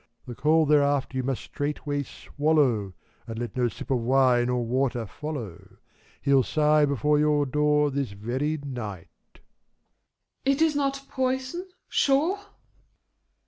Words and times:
The 0.25 0.33
coal 0.33 0.65
thereafter 0.65 1.15
you 1.17 1.21
must 1.21 1.43
straightway 1.43 2.01
swallow, 2.01 2.93
And 3.27 3.37
let 3.37 3.55
no 3.55 3.67
sip 3.67 3.91
of 3.91 3.99
wine 3.99 4.49
or 4.49 4.65
water 4.65 5.05
follow: 5.05 5.77
Hell 6.23 6.41
sigh 6.41 6.85
before 6.87 7.19
your 7.19 7.45
door 7.45 7.91
this 7.91 8.13
very 8.13 8.57
night. 8.57 9.09
THE 9.35 9.41
LADY. 10.43 10.55
It 10.57 10.61
is 10.63 10.75
not 10.75 11.03
poison, 11.07 11.69
sure? 11.87 12.39